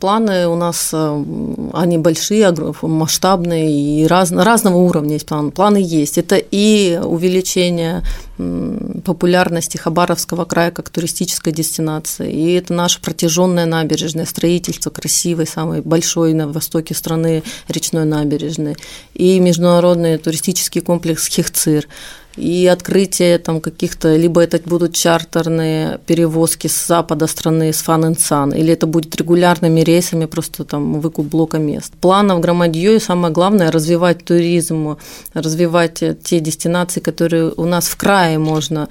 Планы 0.05 0.47
у 0.47 0.55
нас, 0.55 0.91
э, 0.93 1.23
они 1.73 1.97
большие, 1.97 2.53
масштабные 2.83 3.71
и 3.71 4.05
раз, 4.05 4.31
разного 4.31 4.77
уровня 4.77 5.13
есть 5.13 5.25
планы. 5.25 5.49
Планы 5.49 5.77
есть. 5.77 6.19
Это 6.19 6.35
и 6.35 6.99
увеличение 7.03 8.03
популярности 9.03 9.77
Хабаровского 9.77 10.45
края 10.45 10.69
как 10.69 10.89
туристической 10.89 11.53
дестинации, 11.53 12.31
и 12.31 12.53
это 12.53 12.73
наша 12.73 12.99
протяженная 13.01 13.65
набережная, 13.65 14.25
строительство 14.25 14.91
красивой, 14.91 15.47
самой 15.47 15.81
большой 15.81 16.33
на 16.33 16.47
востоке 16.49 16.93
страны 16.93 17.41
речной 17.67 18.05
набережной, 18.05 18.75
и 19.15 19.39
международный 19.39 20.19
туристический 20.19 20.81
комплекс 20.81 21.27
Хихцир– 21.27 21.87
и 22.37 22.67
открытие 22.67 23.37
там 23.37 23.61
каких-то, 23.61 24.15
либо 24.15 24.41
это 24.41 24.59
будут 24.65 24.93
чартерные 24.93 25.99
перевозки 26.05 26.67
с 26.67 26.87
запада 26.87 27.27
страны, 27.27 27.71
с 27.71 27.81
Фан 27.81 28.15
Сан, 28.17 28.51
или 28.51 28.73
это 28.73 28.87
будет 28.87 29.15
регулярными 29.15 29.81
рейсами, 29.81 30.25
просто 30.25 30.63
там 30.63 30.99
выкуп 30.99 31.27
блока 31.27 31.57
мест. 31.57 31.93
Планов 32.01 32.41
громадье, 32.41 32.95
и 32.95 32.99
самое 32.99 33.33
главное, 33.33 33.71
развивать 33.71 34.25
туризм, 34.25 34.97
развивать 35.33 36.03
те 36.23 36.39
дестинации, 36.39 36.99
которые 36.99 37.53
у 37.55 37.65
нас 37.65 37.87
в 37.87 37.95
крае 37.95 38.37
можно 38.37 38.89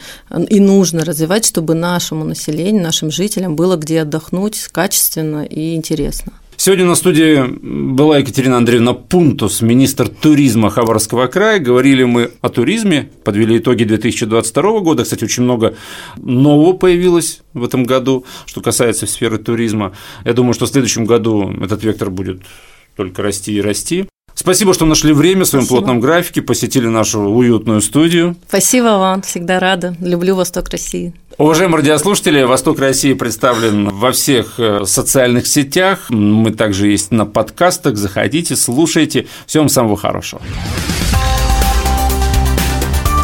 и 0.49 0.61
нужно 0.61 1.05
развивать, 1.05 1.45
чтобы 1.45 1.75
нашему 1.75 2.25
населению, 2.25 2.83
нашим 2.83 3.11
жителям 3.11 3.57
было 3.57 3.77
где 3.77 4.03
отдохнуть 4.03 4.69
качественно 4.73 5.45
и 5.45 5.75
интересно. 5.75 6.33
Сегодня 6.65 6.87
на 6.87 6.95
студии 6.95 7.45
была 7.61 8.21
Екатерина 8.21 8.57
Андреевна 8.57 8.95
Пунтус, 8.95 9.61
министр 9.61 10.09
туризма 10.09 10.71
Хабаровского 10.71 11.27
края. 11.27 11.59
Говорили 11.59 12.05
мы 12.05 12.31
о 12.41 12.49
туризме, 12.49 13.11
подвели 13.23 13.59
итоги 13.59 13.85
2022 13.85 14.81
года. 14.81 15.05
Кстати, 15.05 15.25
очень 15.25 15.43
много 15.43 15.75
нового 16.17 16.73
появилось 16.73 17.43
в 17.53 17.63
этом 17.65 17.85
году, 17.85 18.25
что 18.47 18.63
касается 18.63 19.07
сферы 19.07 19.37
туризма. 19.37 19.93
Я 20.25 20.33
думаю, 20.33 20.55
что 20.55 20.65
в 20.65 20.71
следующем 20.71 21.05
году 21.05 21.53
этот 21.63 21.85
вектор 21.85 22.09
будет 22.09 22.41
только 22.97 23.21
расти 23.21 23.53
и 23.53 23.61
расти. 23.61 24.07
Спасибо, 24.35 24.73
что 24.73 24.87
нашли 24.87 25.13
время 25.13 25.45
в 25.45 25.49
своем 25.49 25.67
Спасибо. 25.67 25.81
плотном 25.81 26.01
графике, 26.01 26.41
посетили 26.41 26.87
нашу 26.87 27.21
уютную 27.21 27.83
студию. 27.83 28.37
Спасибо 28.49 28.97
вам, 28.97 29.21
всегда 29.21 29.61
рада. 29.61 29.97
Люблю 30.01 30.35
Восток 30.35 30.71
России. 30.71 31.13
Уважаемые 31.37 31.79
радиослушатели, 31.79 32.43
«Восток 32.43 32.79
России» 32.79 33.13
представлен 33.13 33.89
во 33.89 34.13
всех 34.13 34.61
э, 34.61 34.85
социальных 34.85 35.49
сетях. 35.49 36.09
Мы 36.09 36.53
также 36.53 36.87
есть 36.87 37.11
на 37.11 37.27
подкастах. 37.27 37.97
Заходите, 37.97 38.55
слушайте. 38.55 39.27
Всем 39.45 39.69
самого 39.69 39.97
хорошего. 39.97 40.41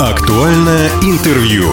Актуальное 0.01 0.89
интервью. 1.03 1.71